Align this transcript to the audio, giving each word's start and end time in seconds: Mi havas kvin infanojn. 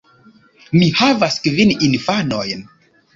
Mi 0.77 0.87
havas 1.01 1.37
kvin 1.47 1.73
infanojn. 1.89 2.65